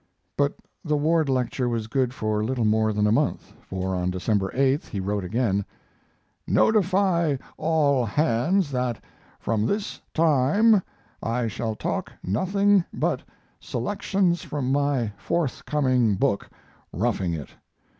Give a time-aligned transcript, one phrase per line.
[0.35, 4.49] But the Ward lecture was good for little more than a month, for on December
[4.55, 5.63] 8th he wrote again:
[6.47, 8.99] Notify all hands that
[9.39, 10.81] from this time
[11.21, 13.21] I shall talk nothing but
[13.59, 16.49] selections from my forthcoming book,
[16.91, 17.51] 'Roughing It'.